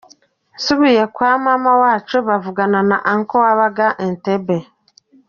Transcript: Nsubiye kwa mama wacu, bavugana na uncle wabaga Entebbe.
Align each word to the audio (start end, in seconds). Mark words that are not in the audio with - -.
Nsubiye 0.57 1.03
kwa 1.15 1.31
mama 1.45 1.71
wacu, 1.81 2.15
bavugana 2.27 2.79
na 2.89 2.97
uncle 3.13 3.37
wabaga 3.45 3.87
Entebbe. 4.05 4.57